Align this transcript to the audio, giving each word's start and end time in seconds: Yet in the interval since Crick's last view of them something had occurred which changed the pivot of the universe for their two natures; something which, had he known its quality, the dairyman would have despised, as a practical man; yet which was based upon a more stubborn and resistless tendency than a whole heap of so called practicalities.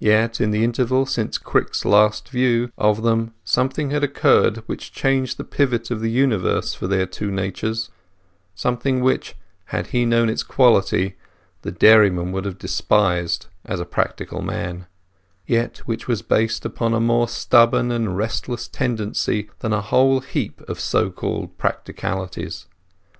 Yet 0.00 0.40
in 0.40 0.50
the 0.50 0.64
interval 0.64 1.06
since 1.06 1.38
Crick's 1.38 1.84
last 1.84 2.28
view 2.30 2.72
of 2.76 3.04
them 3.04 3.32
something 3.44 3.90
had 3.90 4.02
occurred 4.02 4.56
which 4.66 4.90
changed 4.90 5.36
the 5.36 5.44
pivot 5.44 5.88
of 5.92 6.00
the 6.00 6.10
universe 6.10 6.74
for 6.74 6.88
their 6.88 7.06
two 7.06 7.30
natures; 7.30 7.88
something 8.56 9.02
which, 9.02 9.36
had 9.66 9.86
he 9.94 10.04
known 10.04 10.28
its 10.28 10.42
quality, 10.42 11.14
the 11.60 11.70
dairyman 11.70 12.32
would 12.32 12.44
have 12.44 12.58
despised, 12.58 13.46
as 13.64 13.78
a 13.78 13.84
practical 13.84 14.42
man; 14.42 14.86
yet 15.46 15.78
which 15.86 16.08
was 16.08 16.22
based 16.22 16.64
upon 16.64 16.92
a 16.92 16.98
more 16.98 17.28
stubborn 17.28 17.92
and 17.92 18.16
resistless 18.16 18.66
tendency 18.66 19.48
than 19.60 19.72
a 19.72 19.80
whole 19.80 20.18
heap 20.22 20.60
of 20.62 20.80
so 20.80 21.08
called 21.08 21.56
practicalities. 21.56 22.66